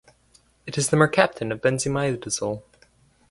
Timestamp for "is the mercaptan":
0.79-1.51